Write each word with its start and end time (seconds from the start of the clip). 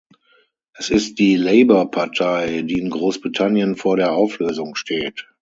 Es 0.73 0.89
ist 0.89 1.19
die 1.19 1.35
Labour-Partei, 1.35 2.63
die 2.63 2.79
in 2.79 2.89
Großbritannien 2.89 3.75
vor 3.75 3.97
der 3.97 4.13
Auflösung 4.13 4.73
steht. 4.73 5.27